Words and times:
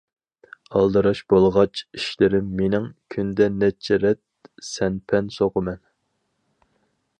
ئالدىراش 0.77 1.19
بولغاچ 1.33 1.81
ئىشلىرىم 1.99 2.47
مېنىڭ، 2.61 2.89
كۈندە 3.15 3.49
نەچچە 3.59 4.01
رەت 4.07 4.23
سەنپەن 4.71 5.33
سوقىمەن. 5.39 5.81